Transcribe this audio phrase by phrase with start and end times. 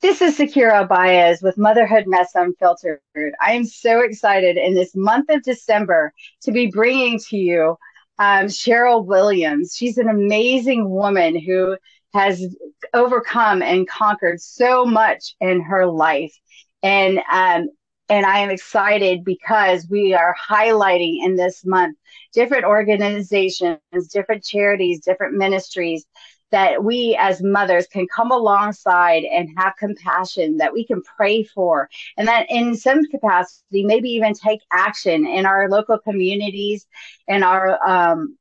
[0.00, 3.00] This is Sakira Baez with Motherhood Mess Unfiltered.
[3.40, 7.76] I am so excited in this month of December to be bringing to you
[8.18, 9.74] um, Cheryl Williams.
[9.76, 11.76] She's an amazing woman who
[12.14, 12.44] has
[12.92, 16.36] overcome and conquered so much in her life.
[16.82, 17.68] And um,
[18.12, 21.96] and I am excited because we are highlighting in this month
[22.34, 23.78] different organizations,
[24.12, 26.04] different charities, different ministries
[26.50, 31.88] that we as mothers can come alongside and have compassion that we can pray for.
[32.18, 36.86] And that in some capacity maybe even take action in our local communities
[37.28, 38.36] and our um,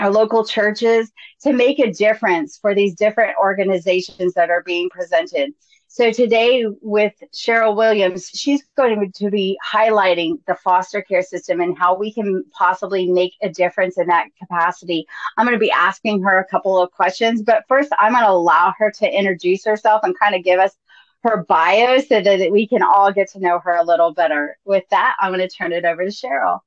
[0.00, 5.54] our local churches to make a difference for these different organizations that are being presented
[5.88, 11.78] so today with Cheryl Williams, she's going to be highlighting the foster care system and
[11.78, 15.06] how we can possibly make a difference in that capacity.
[15.36, 18.30] I'm going to be asking her a couple of questions, but first I'm going to
[18.30, 20.76] allow her to introduce herself and kind of give us
[21.22, 24.58] her bio so that we can all get to know her a little better.
[24.64, 26.60] With that, I'm going to turn it over to Cheryl.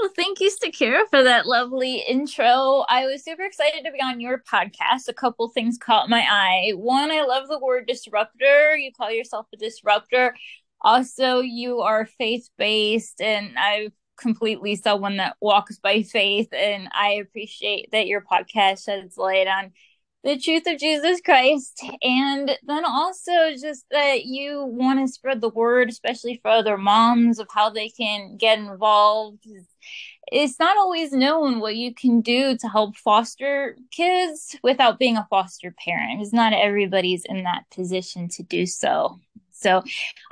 [0.00, 2.84] Well, thank you, Sakira, for that lovely intro.
[2.88, 5.08] I was super excited to be on your podcast.
[5.08, 6.72] A couple things caught my eye.
[6.76, 8.76] One, I love the word disruptor.
[8.76, 10.36] You call yourself a disruptor.
[10.82, 16.52] Also, you are faith based, and I completely someone that walks by faith.
[16.52, 19.72] And I appreciate that your podcast sheds light on
[20.24, 21.82] the truth of Jesus Christ.
[22.02, 27.38] And then also just that you want to spread the word, especially for other moms,
[27.38, 29.46] of how they can get involved.
[30.30, 35.26] It's not always known what you can do to help foster kids without being a
[35.30, 36.20] foster parent.
[36.20, 39.20] It's not everybody's in that position to do so.
[39.52, 39.82] So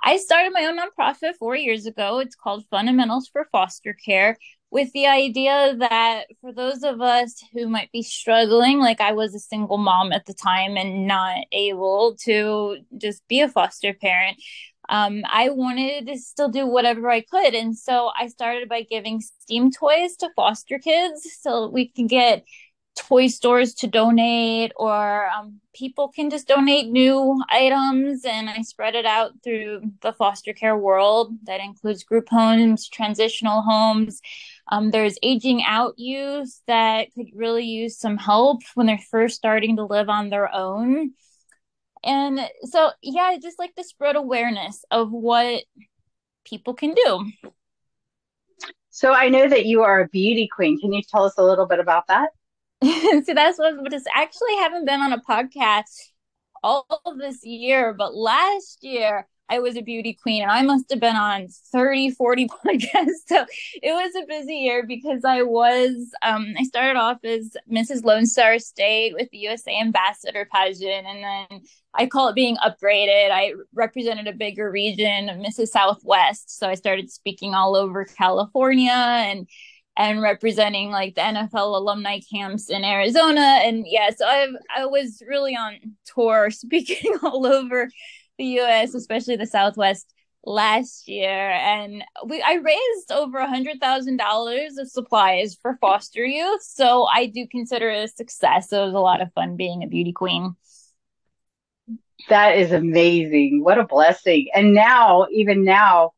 [0.05, 2.21] I started my own nonprofit four years ago.
[2.21, 4.37] It's called Fundamentals for Foster Care
[4.71, 9.35] with the idea that for those of us who might be struggling, like I was
[9.35, 14.39] a single mom at the time and not able to just be a foster parent,
[14.89, 17.55] um, I wanted to still do whatever I could.
[17.55, 22.45] And so I started by giving STEAM toys to foster kids so we can get
[22.97, 28.95] toy stores to donate or um, people can just donate new items and i spread
[28.95, 34.21] it out through the foster care world that includes group homes transitional homes
[34.69, 39.77] um, there's aging out youth that could really use some help when they're first starting
[39.77, 41.13] to live on their own.
[42.05, 45.65] And so yeah i just like to spread awareness of what
[46.45, 47.33] people can do.
[48.91, 50.81] So i know that you are a beauty queen.
[50.81, 52.31] Can you tell us a little bit about that?
[52.85, 56.11] See, that's what but it's actually haven't been on a podcast
[56.63, 56.87] all
[57.19, 61.17] this year, but last year I was a beauty queen and I must have been
[61.17, 63.27] on 30, 40 podcasts.
[63.27, 63.45] So
[63.83, 68.05] it was a busy year because I was, um, I started off as Mrs.
[68.05, 71.07] Lone Star State with the USA Ambassador pageant.
[71.07, 71.61] And then
[71.95, 73.31] I call it being upgraded.
[73.31, 75.69] I represented a bigger region, Mrs.
[75.69, 76.59] Southwest.
[76.59, 79.49] So I started speaking all over California and
[79.99, 83.61] and representing like the NFL alumni camps in Arizona.
[83.65, 87.89] And yeah, so I I was really on tour speaking all over
[88.39, 90.13] the US, especially the Southwest
[90.45, 91.51] last year.
[91.51, 96.63] And we I raised over a hundred thousand dollars of supplies for foster youth.
[96.63, 98.73] So I do consider it a success.
[98.73, 100.57] It was a lot of fun being a beauty queen.
[102.29, 103.63] That is amazing.
[103.63, 104.49] What a blessing.
[104.55, 106.13] And now, even now,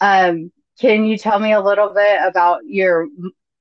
[0.00, 3.08] um, can you tell me a little bit about your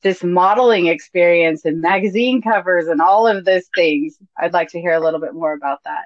[0.03, 4.17] this modeling experience and magazine covers and all of those things?
[4.37, 6.05] I'd like to hear a little bit more about that.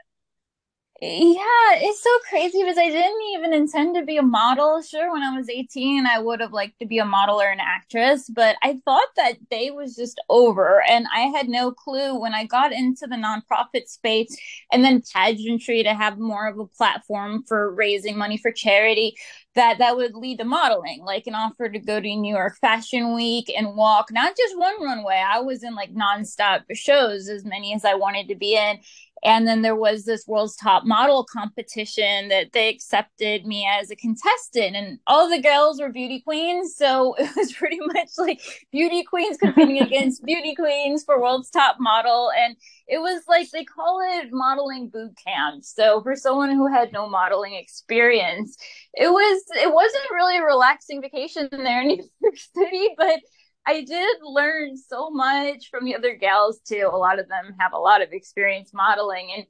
[1.03, 1.41] Yeah,
[1.77, 4.83] it's so crazy because I didn't even intend to be a model.
[4.83, 7.59] Sure, when I was 18, I would have liked to be a model or an
[7.59, 10.83] actress, but I thought that day was just over.
[10.87, 14.37] And I had no clue when I got into the nonprofit space
[14.71, 19.15] and then pageantry to have more of a platform for raising money for charity
[19.55, 23.13] that that would lead to modeling like an offer to go to new york fashion
[23.13, 27.73] week and walk not just one runway i was in like nonstop shows as many
[27.73, 28.77] as i wanted to be in
[29.23, 33.95] and then there was this world's top model competition that they accepted me as a
[33.95, 38.41] contestant and all the girls were beauty queens so it was pretty much like
[38.71, 42.55] beauty queens competing against beauty queens for world's top model and
[42.87, 45.63] it was like they call it modeling boot camp.
[45.63, 48.57] So for someone who had no modeling experience
[48.93, 53.19] it was it wasn't really a relaxing vacation there in new york city but
[53.65, 56.89] I did learn so much from the other gals too.
[56.91, 59.45] A lot of them have a lot of experience modeling and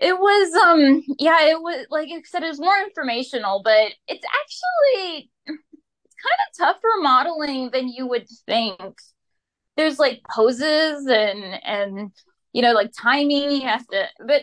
[0.00, 4.24] it was um yeah, it was like I said, it was more informational, but it's
[4.26, 8.98] actually it's kind of tougher modeling than you would think.
[9.76, 12.12] there's like poses and and
[12.52, 14.42] you know like timing you have to but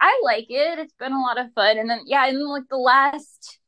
[0.00, 0.78] I like it.
[0.80, 1.78] It's been a lot of fun.
[1.78, 3.58] And then yeah, in like the last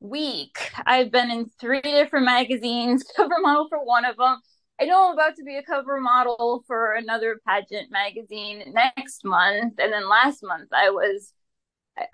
[0.00, 4.40] week, I've been in three different magazines, cover model for one of them.
[4.80, 9.74] I know I'm about to be a cover model for another pageant magazine next month.
[9.78, 11.32] And then last month I was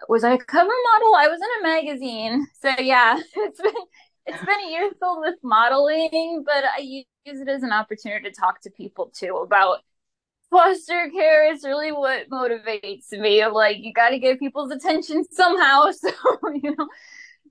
[0.08, 1.14] was I a cover model?
[1.14, 2.46] I was in a magazine.
[2.60, 3.72] So yeah, it's been
[4.26, 7.04] it's been a year filled with modeling, but I use
[7.40, 9.80] it as an opportunity to talk to people too about
[10.50, 13.42] foster care is really what motivates me.
[13.42, 15.90] Of like, you got to get people's attention somehow.
[15.92, 16.10] So
[16.54, 16.88] you know,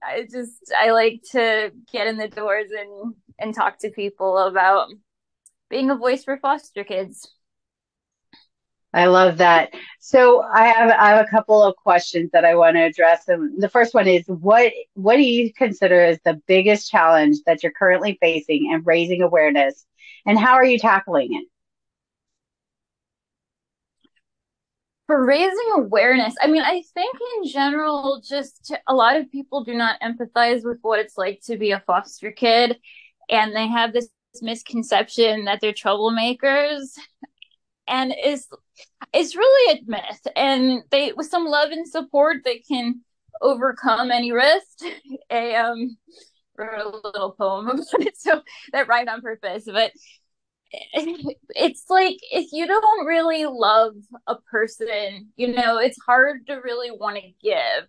[0.06, 4.90] I just I like to get in the doors and and talk to people about
[5.70, 7.32] being a voice for foster kids.
[8.94, 9.74] I love that.
[10.00, 13.28] So I have I have a couple of questions that I want to address.
[13.28, 17.64] And the first one is what what do you consider as the biggest challenge that
[17.64, 19.86] you're currently facing and raising awareness
[20.26, 21.48] and how are you tackling it?
[25.14, 26.34] For raising awareness.
[26.42, 30.80] I mean i think in general just a lot of people do not empathize with
[30.82, 32.80] what it's like to be a foster kid
[33.30, 34.10] and they have this
[34.42, 36.98] misconception that they're troublemakers
[37.88, 38.48] and it's
[39.14, 43.02] it's really a myth and they with some love and support they can
[43.40, 44.80] overcome any risk.
[45.30, 45.96] A um
[46.58, 49.92] wrote a little poem about it so that rhymed on purpose but
[51.50, 53.94] it's like if you don't really love
[54.28, 57.88] a person, you know, it's hard to really want to give.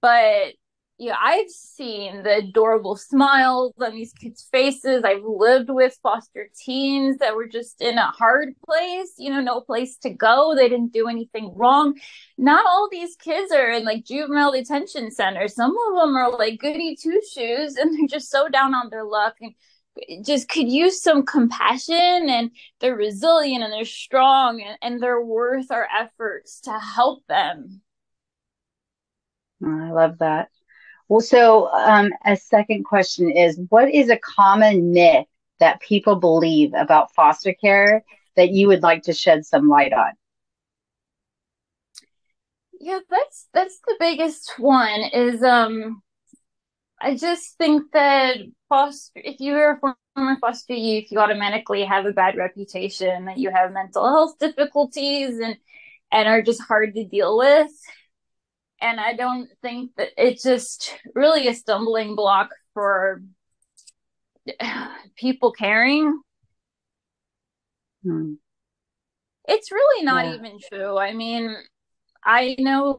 [0.00, 0.54] But
[0.98, 5.02] yeah, I've seen the adorable smiles on these kids' faces.
[5.04, 9.60] I've lived with foster teens that were just in a hard place, you know, no
[9.62, 10.54] place to go.
[10.54, 11.98] They didn't do anything wrong.
[12.38, 15.54] Not all these kids are in like juvenile detention centers.
[15.56, 19.04] Some of them are like goody two shoes and they're just so down on their
[19.04, 19.34] luck.
[19.40, 19.54] And
[20.24, 21.94] just could use some compassion
[22.28, 22.50] and
[22.80, 27.82] they're resilient and they're strong and, and they're worth our efforts to help them.
[29.64, 30.50] I love that.
[31.08, 35.26] Well, so um, a second question is what is a common myth
[35.60, 38.02] that people believe about foster care
[38.36, 40.12] that you would like to shed some light on?
[42.80, 46.02] Yeah, that's that's the biggest one is um
[47.02, 48.36] I just think that
[48.68, 53.50] foster, if you're a former foster youth, you automatically have a bad reputation, that you
[53.50, 55.56] have mental health difficulties and
[56.12, 57.72] and are just hard to deal with.
[58.80, 63.22] And I don't think that it's just really a stumbling block for
[65.16, 66.20] people caring.
[68.04, 68.34] Hmm.
[69.48, 70.34] It's really not yeah.
[70.34, 70.98] even true.
[70.98, 71.56] I mean,
[72.24, 72.96] I know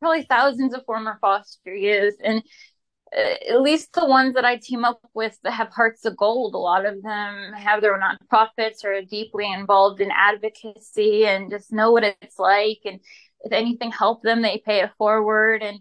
[0.00, 2.42] probably thousands of former foster youth, and
[3.12, 6.58] at least the ones that I team up with that have hearts of gold, a
[6.58, 11.92] lot of them have their nonprofits or are deeply involved in advocacy and just know
[11.92, 12.80] what it's like.
[12.84, 13.00] And
[13.40, 15.62] if anything help them, they pay it forward.
[15.62, 15.80] And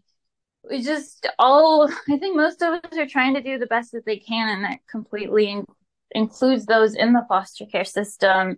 [0.70, 4.06] we just all, I think most of us are trying to do the best that
[4.06, 4.50] they can.
[4.50, 5.66] And that completely in-
[6.12, 8.58] includes those in the foster care system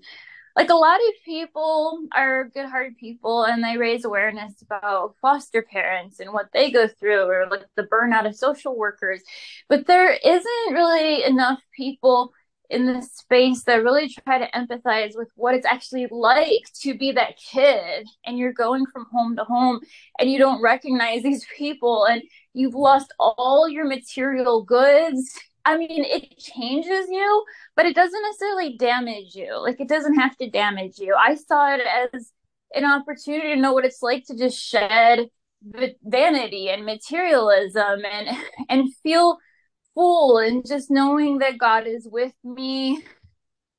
[0.59, 5.61] like a lot of people are good hearted people and they raise awareness about foster
[5.61, 9.21] parents and what they go through or like the burnout of social workers.
[9.69, 12.33] But there isn't really enough people
[12.69, 17.13] in this space that really try to empathize with what it's actually like to be
[17.13, 19.79] that kid and you're going from home to home
[20.19, 22.21] and you don't recognize these people and
[22.53, 28.77] you've lost all your material goods I mean, it changes you, but it doesn't necessarily
[28.77, 29.61] damage you.
[29.61, 31.15] Like, it doesn't have to damage you.
[31.15, 31.81] I saw it
[32.13, 32.31] as
[32.73, 35.27] an opportunity to know what it's like to just shed
[36.03, 38.37] vanity and materialism and
[38.69, 39.37] and feel
[39.93, 43.03] full and just knowing that God is with me.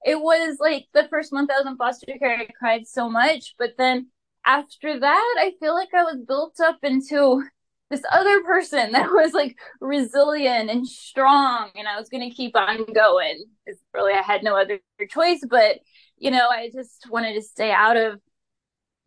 [0.04, 3.54] It was like the first month I was in foster care, I cried so much,
[3.58, 4.08] but then
[4.44, 7.42] after that, I feel like I was built up into
[7.90, 12.56] this other person that was like resilient and strong and I was going to keep
[12.56, 13.44] on going.
[13.66, 15.78] It's really I had no other choice but
[16.18, 18.20] you know I just wanted to stay out of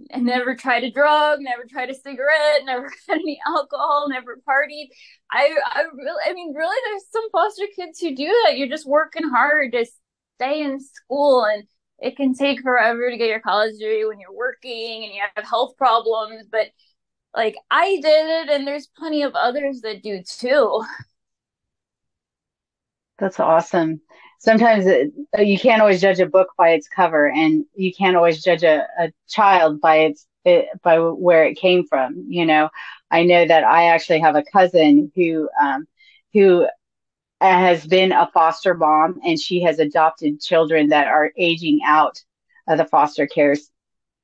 [0.10, 4.90] and never tried a drug, never tried a cigarette, never had any alcohol, never partied.
[5.32, 8.58] I I really I mean really there's some foster kids who do that.
[8.58, 9.86] You're just working hard to
[10.38, 11.64] stay in school and
[12.00, 15.46] it can take forever to get your college degree when you're working and you have
[15.46, 16.68] health problems, but
[17.36, 20.84] like I did it and there's plenty of others that do too.
[23.20, 24.02] That's awesome.
[24.40, 25.06] Sometimes uh,
[25.38, 28.64] it, you can't always judge a book by its cover and you can't always judge
[28.64, 32.26] a, a child by its it, by where it came from.
[32.28, 32.70] You know,
[33.12, 35.88] I know that I actually have a cousin who um,
[36.34, 36.68] who uh,
[37.40, 42.22] has been a foster mom and she has adopted children that are aging out
[42.68, 43.56] of the foster care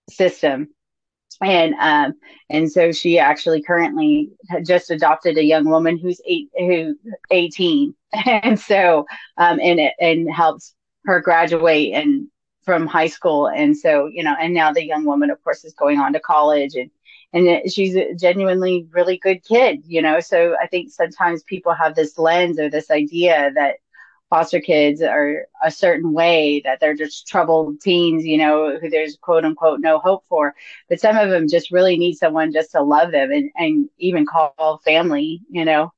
[0.10, 0.70] system
[1.42, 2.14] and um
[2.50, 4.30] and so she actually currently
[4.66, 6.96] just adopted a young woman who's eight who
[7.32, 7.94] 18
[8.26, 9.06] and so
[9.38, 12.28] um and and helps her graduate and
[12.64, 13.48] from high school.
[13.48, 16.20] And so you know and now the young woman of course is going on to
[16.20, 16.92] college and
[17.34, 20.20] and she's a genuinely really good kid you know?
[20.20, 23.76] So i think sometimes people have this lens or this idea that
[24.30, 29.18] foster kids are a certain way that they're just troubled teens you know who there's
[29.18, 30.54] quote unquote no hope for.
[30.90, 34.26] But some of them just really need someone just to love them and, and even
[34.26, 35.94] call family you know.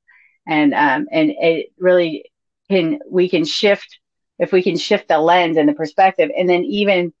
[0.46, 2.30] And um and it really
[2.70, 3.98] can we can shift
[4.38, 6.30] if we can shift the lens and the perspective.
[6.36, 7.12] And then even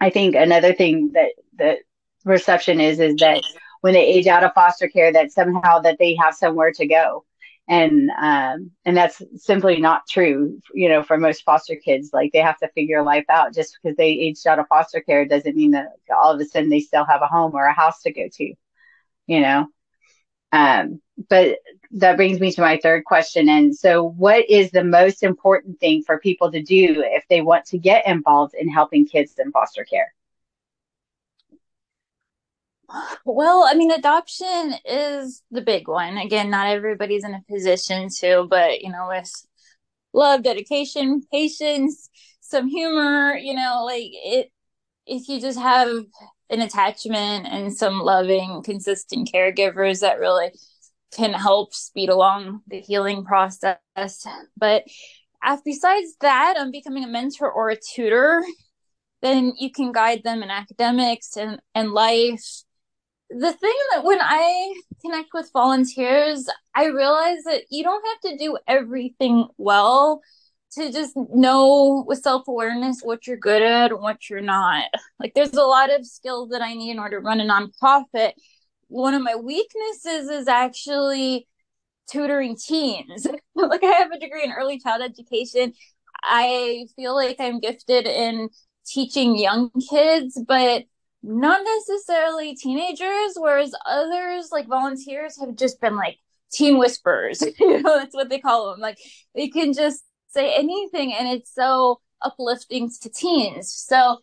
[0.00, 1.76] i think another thing that the
[2.24, 3.42] perception is is that
[3.80, 7.24] when they age out of foster care that somehow that they have somewhere to go
[7.68, 12.10] and um, and that's simply not true you know for most foster kids.
[12.12, 13.54] Like they have to figure life out.
[13.54, 16.70] Just because they aged out of foster care doesn't mean that all of a sudden
[16.70, 18.54] they still have a home or a house to go to
[19.26, 19.66] you know?
[20.52, 21.58] Um, but
[21.92, 23.48] that brings me to my third question.
[23.48, 27.64] And so what is the most important thing for people to do if they want
[27.66, 30.12] to get involved in helping kids in foster care
[33.24, 36.18] well, I mean, adoption is the big one.
[36.18, 39.30] Again, not everybody's in a position to, but you know, with
[40.12, 42.08] love, dedication, patience,
[42.40, 44.50] some humor, you know, like it,
[45.06, 45.88] if you just have
[46.50, 50.50] an attachment and some loving, consistent caregivers that really
[51.12, 53.78] can help speed along the healing process.
[54.56, 54.84] But
[55.44, 58.44] uh, besides that, I'm becoming a mentor or a tutor.
[59.22, 62.62] Then you can guide them in academics and, and life
[63.30, 68.38] the thing that when I connect with volunteers, I realize that you don't have to
[68.38, 70.20] do everything well
[70.72, 74.84] to just know with self awareness what you're good at and what you're not.
[75.18, 78.32] Like, there's a lot of skills that I need in order to run a nonprofit.
[78.88, 81.48] One of my weaknesses is actually
[82.10, 83.26] tutoring teens.
[83.54, 85.72] like, I have a degree in early child education.
[86.22, 88.50] I feel like I'm gifted in
[88.86, 90.84] teaching young kids, but
[91.26, 96.18] not necessarily teenagers, whereas others, like volunteers, have just been like
[96.52, 97.42] teen whisperers.
[97.60, 98.80] you know, that's what they call them.
[98.80, 98.98] Like
[99.34, 103.72] they can just say anything and it's so uplifting to teens.
[103.72, 104.18] So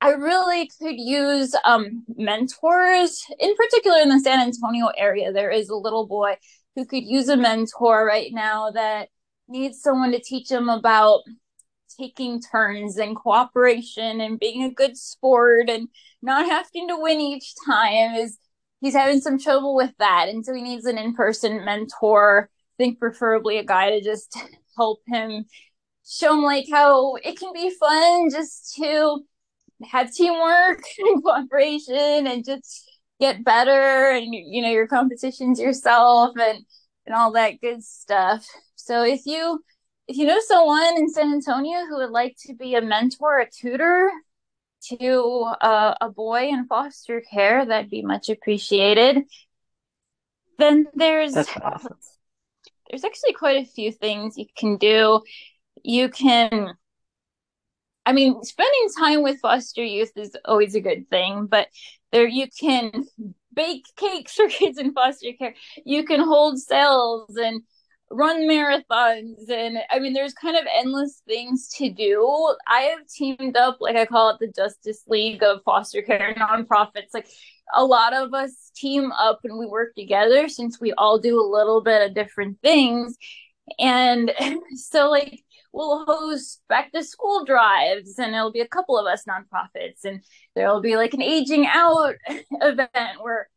[0.00, 5.32] I really could use um, mentors, in particular in the San Antonio area.
[5.32, 6.36] There is a little boy
[6.74, 9.08] who could use a mentor right now that
[9.48, 11.20] needs someone to teach him about
[11.98, 15.88] taking turns and cooperation and being a good sport and
[16.22, 18.38] not having to win each time is
[18.80, 20.28] he's having some trouble with that.
[20.28, 24.38] And so he needs an in-person mentor I think preferably a guy to just
[24.76, 25.46] help him
[26.06, 29.20] show him like how it can be fun just to
[29.90, 36.64] have teamwork and cooperation and just get better and you know your competitions yourself and
[37.06, 38.46] and all that good stuff.
[38.74, 39.60] So if you
[40.08, 43.50] if you know someone in San Antonio who would like to be a mentor, a
[43.50, 44.10] tutor
[44.88, 49.24] to uh, a boy in foster care, that'd be much appreciated.
[50.58, 51.96] Then there's awesome.
[52.88, 55.22] there's actually quite a few things you can do.
[55.82, 56.74] You can
[58.06, 61.66] I mean, spending time with foster youth is always a good thing, but
[62.12, 63.04] there you can
[63.52, 65.56] bake cakes for kids in foster care.
[65.84, 67.62] You can hold sales and
[68.10, 72.54] run marathons and i mean there's kind of endless things to do.
[72.68, 77.12] I have teamed up like i call it the justice league of foster care nonprofits.
[77.12, 77.28] Like
[77.74, 81.50] a lot of us team up and we work together since we all do a
[81.50, 83.16] little bit of different things.
[83.78, 84.32] And
[84.74, 89.24] so like we'll host back to school drives and it'll be a couple of us
[89.28, 90.22] nonprofits and
[90.54, 93.48] there'll be like an aging out event where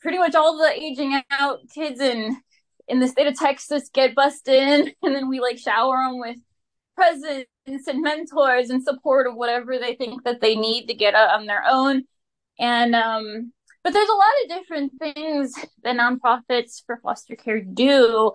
[0.00, 2.36] pretty much all the aging out kids and
[2.90, 6.36] in the state of Texas get busted in, and then we like shower them with
[6.96, 11.46] presents and mentors and support of whatever they think that they need to get on
[11.46, 12.02] their own.
[12.58, 18.32] And um, but there's a lot of different things that nonprofits for foster care do.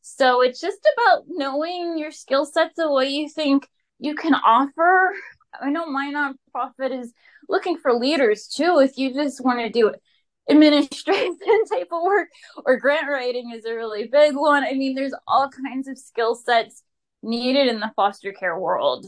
[0.00, 5.12] So it's just about knowing your skill sets of what you think you can offer.
[5.60, 6.12] I know my
[6.54, 7.12] nonprofit is
[7.48, 8.78] looking for leaders too.
[8.78, 10.00] If you just want to do it
[10.48, 11.36] administration
[11.70, 12.28] type of work
[12.64, 14.64] or grant writing is a really big one.
[14.64, 16.82] I mean, there's all kinds of skill sets
[17.22, 19.06] needed in the foster care world.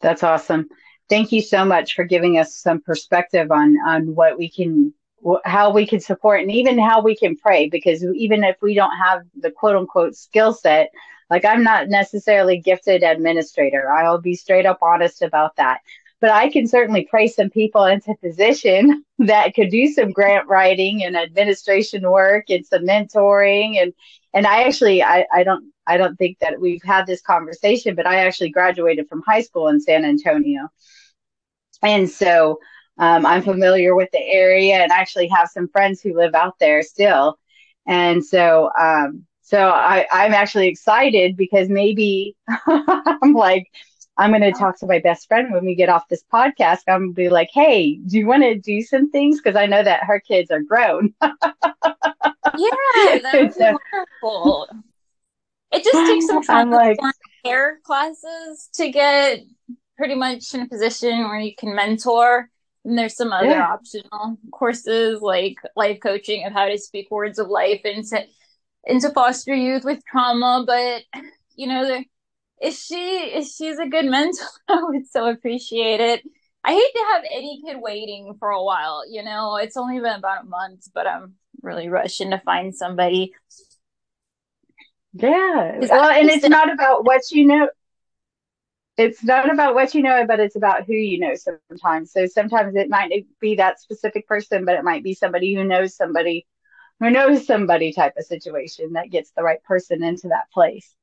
[0.00, 0.68] That's awesome.
[1.08, 4.92] Thank you so much for giving us some perspective on on what we can
[5.44, 8.96] how we can support and even how we can pray because even if we don't
[8.96, 10.90] have the quote unquote skill set
[11.28, 15.80] like i'm not necessarily gifted administrator i'll be straight up honest about that
[16.20, 21.04] but i can certainly pray some people into position that could do some grant writing
[21.04, 23.92] and administration work and some mentoring and
[24.34, 28.06] and i actually i, I don't i don't think that we've had this conversation but
[28.06, 30.68] i actually graduated from high school in san antonio
[31.82, 32.58] and so
[32.98, 36.82] um, I'm familiar with the area and actually have some friends who live out there
[36.82, 37.38] still.
[37.86, 43.68] And so, um, so I, I'm actually excited because maybe I'm like,
[44.18, 46.80] I'm going to talk to my best friend when we get off this podcast.
[46.88, 49.40] I'm going to be like, hey, do you want to do some things?
[49.40, 51.14] Because I know that her kids are grown.
[51.22, 51.30] yeah,
[52.52, 54.68] that would be wonderful.
[55.70, 56.98] It just takes some time like,
[57.44, 59.40] hair classes to get
[59.96, 62.50] pretty much in a position where you can mentor
[62.84, 63.72] and there's some other yeah.
[63.72, 68.24] optional courses like life coaching of how to speak words of life into
[68.84, 70.64] into foster youth with trauma.
[70.66, 71.02] But
[71.54, 72.02] you know,
[72.60, 76.22] if she if she's a good mentor, I would so appreciate it.
[76.64, 79.02] I hate to have any kid waiting for a while.
[79.10, 83.32] You know, it's only been about a month, but I'm really rushing to find somebody.
[85.14, 85.78] Yeah.
[85.80, 87.68] Well, and it's not about what you know
[88.98, 92.12] it's not about what you know, but it's about who you know sometimes.
[92.12, 95.94] So sometimes it might be that specific person, but it might be somebody who knows
[95.94, 96.46] somebody
[96.98, 100.96] who knows somebody type of situation that gets the right person into that place.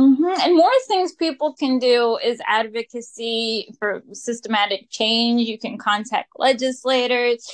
[0.00, 0.40] Mm-hmm.
[0.40, 5.46] And more things people can do is advocacy for systematic change.
[5.46, 7.46] You can contact legislators.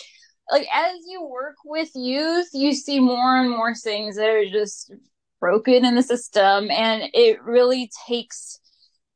[0.51, 4.93] Like as you work with youth, you see more and more things that are just
[5.41, 8.61] broken in the system, and it really takes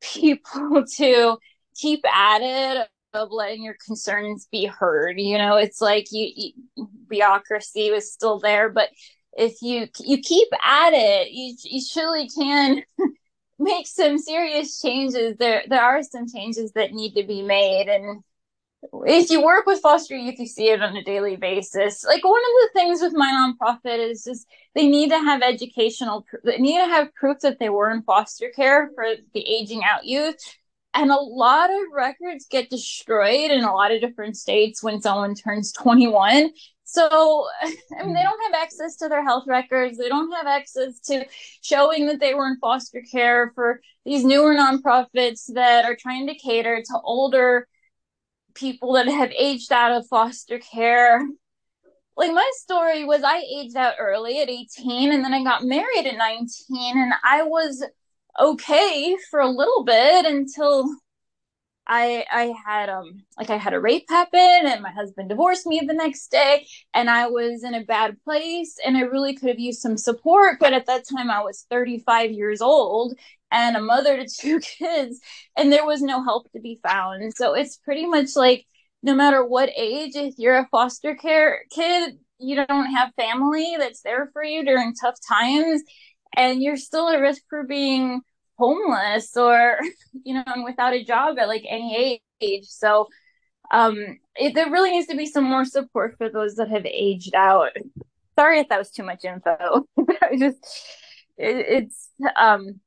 [0.01, 1.39] people to
[1.77, 5.21] keep at it of letting your concerns be heard.
[5.21, 8.89] You know, it's like you, you bureaucracy was still there, but
[9.33, 12.83] if you you keep at it, you you surely can
[13.59, 15.37] make some serious changes.
[15.39, 18.23] There there are some changes that need to be made, and
[19.07, 22.05] if you work with foster youth, you see it on a daily basis.
[22.05, 26.25] Like one of the things with my nonprofit is just they need to have educational,
[26.45, 30.07] they need to have proof that they were in foster care for the aging out
[30.07, 30.39] youth.
[30.93, 35.35] And a lot of records get destroyed in a lot of different states when someone
[35.35, 36.51] turns 21.
[36.91, 39.97] So, I mean, they don't have access to their health records.
[39.97, 41.25] They don't have access to
[41.63, 46.35] showing that they were in foster care for these newer nonprofits that are trying to
[46.35, 47.69] cater to older
[48.55, 51.25] people that have aged out of foster care.
[52.17, 56.07] Like my story was I aged out early at 18 and then I got married
[56.07, 57.85] at 19 and I was
[58.41, 60.87] okay for a little bit until
[61.93, 65.81] I I had um like I had a rape happen and my husband divorced me
[65.81, 69.59] the next day and I was in a bad place and I really could have
[69.59, 73.19] used some support but at that time I was 35 years old
[73.51, 75.21] and a mother to two kids
[75.57, 77.33] and there was no help to be found.
[77.37, 78.67] So it's pretty much like
[79.03, 84.03] no matter what age if you're a foster care kid you don't have family that's
[84.03, 85.83] there for you during tough times
[86.37, 88.23] and you're still at risk for being
[88.61, 89.79] homeless or
[90.25, 93.09] you know and without a job at like any age so
[93.73, 93.97] um
[94.37, 97.73] it, there really needs to be some more support for those that have aged out
[98.39, 99.87] sorry if that was too much info
[100.23, 100.59] I just
[101.39, 102.81] it, it's um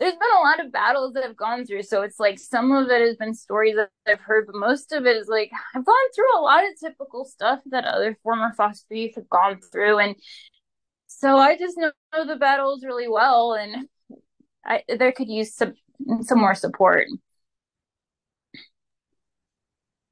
[0.00, 1.82] there's been a lot of battles that I've gone through.
[1.82, 5.06] So it's like some of it has been stories that I've heard, but most of
[5.06, 8.94] it is like I've gone through a lot of typical stuff that other former foster
[8.94, 9.98] youth have gone through.
[9.98, 10.14] And
[11.08, 11.90] so I just know
[12.24, 13.54] the battles really well.
[13.54, 13.88] And
[14.68, 15.74] I there could use some
[16.22, 17.06] some more support.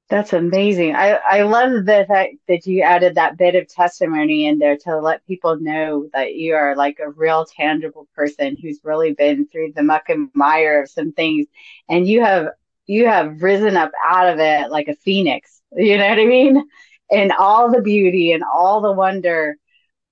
[0.09, 0.95] That's amazing.
[0.95, 5.01] I, I love the fact that you added that bit of testimony in there to
[5.01, 9.73] let people know that you are like a real tangible person who's really been through
[9.75, 11.47] the muck and mire of some things
[11.89, 12.51] and you have
[12.87, 15.61] you have risen up out of it like a phoenix.
[15.73, 16.63] You know what I mean?
[17.11, 19.57] And all the beauty and all the wonder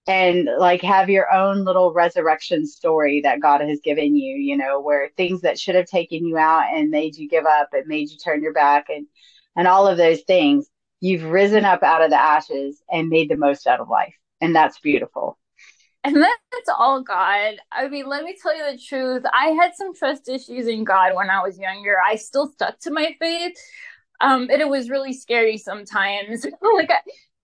[0.06, 4.80] and like have your own little resurrection story that God has given you, you know,
[4.80, 8.10] where things that should have taken you out and made you give up and made
[8.10, 9.06] you turn your back and
[9.56, 10.68] and all of those things,
[11.00, 14.14] you've risen up out of the ashes and made the most out of life.
[14.40, 15.38] And that's beautiful.
[16.02, 17.54] And that's all God.
[17.72, 19.22] I mean, let me tell you the truth.
[19.32, 21.96] I had some trust issues in God when I was younger.
[22.04, 23.56] I still stuck to my faith.
[24.20, 26.44] Um, and it was really scary sometimes.
[26.76, 26.90] like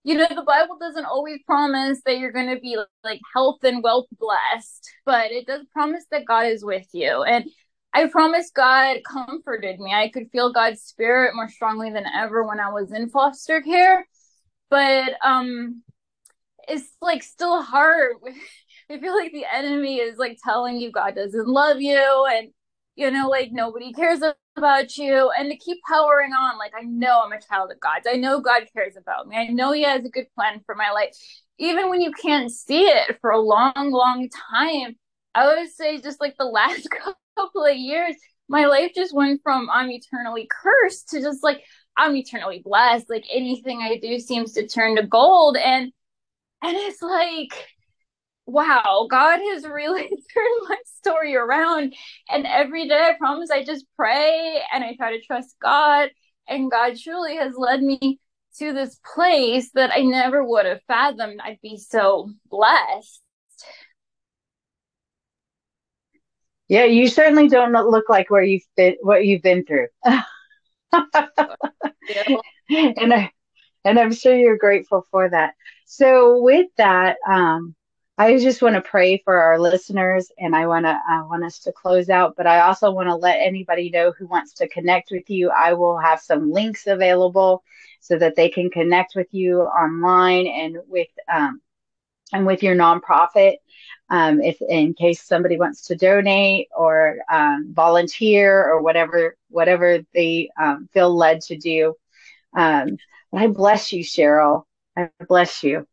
[0.05, 3.83] you know the bible doesn't always promise that you're going to be like health and
[3.83, 7.23] wealth blessed but it does promise that god is with you.
[7.23, 7.45] And
[7.93, 9.93] i promise god comforted me.
[9.93, 14.07] I could feel god's spirit more strongly than ever when i was in foster care.
[14.71, 15.83] But um
[16.69, 18.17] it's like still hard.
[18.91, 22.51] I feel like the enemy is like telling you god doesn't love you and
[23.01, 24.21] you know like nobody cares
[24.57, 28.07] about you and to keep powering on like i know i'm a child of god's.
[28.07, 29.37] I know god cares about me.
[29.37, 31.17] I know he has a good plan for my life.
[31.59, 34.97] Even when you can't see it for a long long time
[35.35, 36.89] i would say just like the last
[37.37, 38.15] couple of years
[38.49, 41.63] my life just went from i'm eternally cursed to just like
[41.97, 43.09] i'm eternally blessed.
[43.09, 45.91] Like anything i do seems to turn to gold and
[46.63, 47.67] and it's like
[48.53, 51.95] wow god has really turned my story around.
[52.29, 56.11] And every day i promise i just pray and i try to trust god.
[56.49, 58.21] And god truly has led me
[58.59, 61.41] to this place that i never would have fathomed.
[61.43, 63.23] I'd be so blessed.
[66.69, 69.89] Yeah you certainly don't look like where you've been what you've been through.
[72.71, 73.31] And i
[73.85, 75.55] and i'm sure you're grateful for that.
[75.87, 77.75] So with that um
[78.21, 81.61] I just want to pray for our listeners and I want to I want us
[81.61, 85.11] to close out, but I also want to let anybody know who wants to connect
[85.11, 85.49] with you.
[85.49, 87.65] I will have some links available
[88.01, 91.63] so that they can connect with you online and with um,
[92.31, 93.55] and with your nonprofit.
[94.11, 100.51] Um, if in case somebody wants to donate or um, volunteer or whatever whatever they
[100.61, 101.95] um, feel led to do.
[102.55, 102.99] Um,
[103.33, 104.65] I bless you, Cheryl.
[104.95, 105.87] I bless you.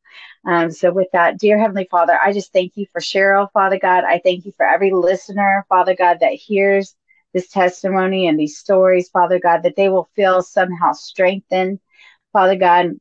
[0.46, 4.04] Um, so, with that, dear Heavenly Father, I just thank you for Cheryl, Father God.
[4.04, 6.96] I thank you for every listener, Father God, that hears
[7.34, 11.80] this testimony and these stories, Father God, that they will feel somehow strengthened,
[12.34, 12.91] Father God,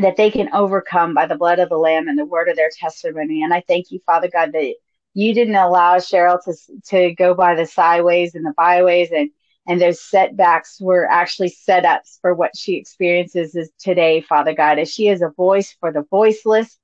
[0.00, 2.70] that they can overcome by the blood of the Lamb and the word of their
[2.78, 3.42] testimony.
[3.42, 4.74] And I thank you, Father God, that
[5.14, 6.54] you didn't allow Cheryl to
[6.88, 9.30] to go by the sideways and the byways and
[9.66, 15.08] and those setbacks were actually setups for what she experiences today, Father God, as she
[15.08, 16.78] is a voice for the voiceless.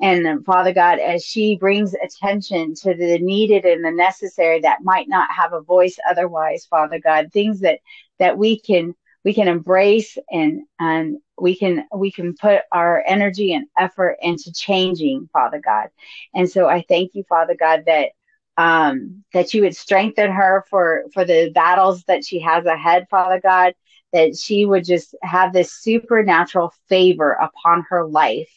[0.00, 5.08] And Father God, as she brings attention to the needed and the necessary that might
[5.08, 7.78] not have a voice otherwise, Father God, things that,
[8.18, 13.54] that we can, we can embrace and, and we can, we can put our energy
[13.54, 15.88] and effort into changing, Father God.
[16.34, 18.10] And so I thank you, Father God, that
[18.56, 23.40] um, that you would strengthen her for for the battles that she has ahead, Father
[23.40, 23.74] God.
[24.12, 28.50] That she would just have this supernatural favor upon her life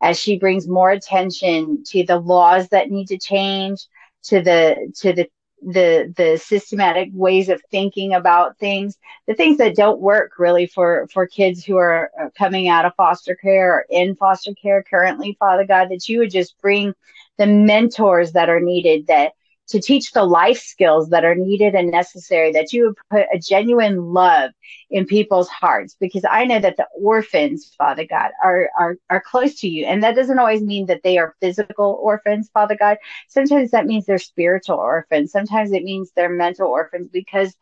[0.00, 3.86] as she brings more attention to the laws that need to change,
[4.24, 5.28] to the to the
[5.64, 11.06] the the systematic ways of thinking about things the things that don't work really for
[11.12, 15.64] for kids who are coming out of foster care or in foster care currently father
[15.64, 16.92] god that you would just bring
[17.38, 19.32] the mentors that are needed that
[19.72, 23.38] to teach the life skills that are needed and necessary, that you would put a
[23.38, 24.50] genuine love
[24.90, 25.96] in people's hearts.
[25.98, 29.86] Because I know that the orphans, Father God, are, are, are close to you.
[29.86, 32.98] And that doesn't always mean that they are physical orphans, Father God.
[33.28, 35.32] Sometimes that means they're spiritual orphans.
[35.32, 37.54] Sometimes it means they're mental orphans because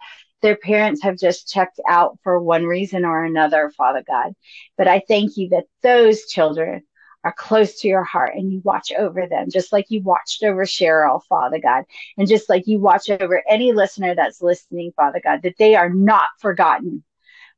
[0.43, 4.33] their parents have just checked out for one reason or another, Father God.
[4.77, 6.83] But I thank you that those children
[7.25, 10.65] are close to your heart and you watch over them, just like you watched over
[10.65, 11.85] Cheryl, Father God,
[12.17, 15.91] and just like you watch over any listener that's listening, Father God, that they are
[15.91, 17.03] not forgotten,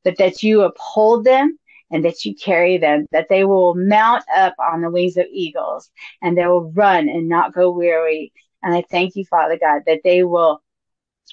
[0.05, 1.59] but that you uphold them
[1.91, 5.91] and that you carry them, that they will mount up on the wings of eagles
[6.23, 8.33] and they will run and not go weary.
[8.63, 10.63] And I thank you, Father God, that they will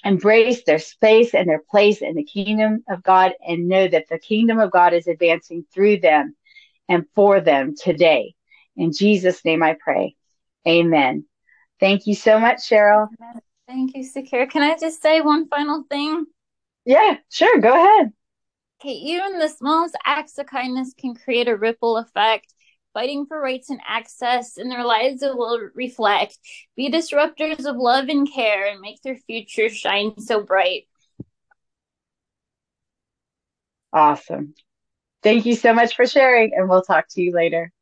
[0.04, 4.18] embrace their space and their place in the kingdom of God and know that the
[4.18, 6.36] kingdom of God is advancing through them
[6.90, 8.34] and for them today.
[8.76, 10.16] In Jesus' name I pray.
[10.68, 11.24] Amen.
[11.78, 13.08] Thank you so much, Cheryl.
[13.66, 14.50] Thank you, Sakira.
[14.50, 16.26] Can I just say one final thing?
[16.84, 17.58] Yeah, sure.
[17.60, 18.12] Go ahead.
[18.80, 22.52] Okay, even the smallest acts of kindness can create a ripple effect.
[22.92, 26.36] Fighting for rights and access in their lives will reflect.
[26.76, 30.88] Be disruptors of love and care and make their future shine so bright.
[33.92, 34.54] Awesome.
[35.22, 37.72] Thank you so much for sharing, and we'll talk to you later.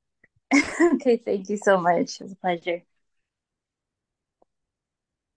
[0.95, 2.21] okay, thank you so much.
[2.21, 2.83] It was a pleasure.